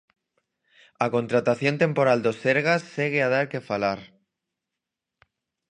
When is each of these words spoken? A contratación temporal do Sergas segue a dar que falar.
A 1.05 1.07
contratación 1.15 1.75
temporal 1.83 2.19
do 2.25 2.31
Sergas 2.41 2.81
segue 2.95 3.21
a 3.23 3.31
dar 3.35 3.45
que 3.51 3.65
falar. 3.69 3.99